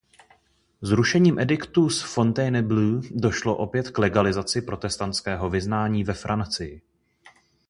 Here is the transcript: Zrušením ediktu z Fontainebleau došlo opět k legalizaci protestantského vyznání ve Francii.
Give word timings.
Zrušením 0.81 1.39
ediktu 1.39 1.89
z 1.89 2.01
Fontainebleau 2.01 3.01
došlo 3.11 3.57
opět 3.57 3.89
k 3.89 3.97
legalizaci 3.97 4.61
protestantského 4.61 5.49
vyznání 5.49 6.03
ve 6.03 6.13
Francii. 6.13 6.81